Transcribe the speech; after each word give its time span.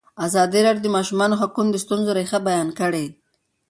ازادي 0.27 0.59
راډیو 0.65 0.83
د 0.85 0.85
د 0.91 0.93
ماشومانو 0.97 1.39
حقونه 1.41 1.69
د 1.73 1.77
ستونزو 1.83 2.11
رېښه 2.17 2.39
بیان 2.47 2.69
کړې. 2.79 3.05